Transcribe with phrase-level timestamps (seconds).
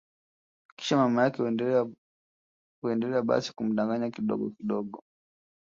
[0.77, 1.41] Kisha mama yake
[2.81, 5.03] huendelea basi kumdanganya kidogo kidogo